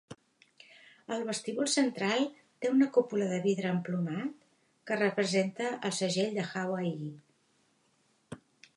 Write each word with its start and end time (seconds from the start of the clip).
El 1.15 1.25
vestíbul 1.27 1.69
central 1.73 2.25
té 2.65 2.71
una 2.77 2.87
cúpula 2.97 3.29
de 3.33 3.39
vidre 3.45 3.71
emplomat 3.75 4.49
que 4.89 5.01
representa 5.05 5.71
el 5.79 5.97
segell 6.03 6.37
de 6.41 6.51
Hawaii. 6.51 7.15